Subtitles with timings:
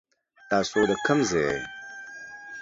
[0.49, 1.59] تاسو دا کوم ځای يي؟